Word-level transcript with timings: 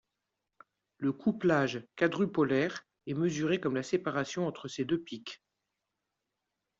Le 0.97 1.11
couplage 1.13 1.83
quadrupolaire 1.95 2.87
est 3.05 3.13
mesuré 3.13 3.59
comme 3.59 3.75
la 3.75 3.83
séparation 3.83 4.47
entre 4.47 4.67
ces 4.67 4.83
deux 4.83 4.99
pics. 4.99 5.43